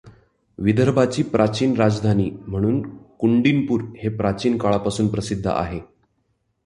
विदर्भाची 0.59 1.23
प्राचीन 1.23 1.75
राजधानी 1.75 2.29
म्हणून 2.47 2.81
कुंडीनपूर 3.19 3.81
हे 3.97 4.09
प्राचीन 4.09 4.57
काळापासून 4.57 5.07
प्रसिद्ध 5.07 5.47
आहे. 5.47 5.79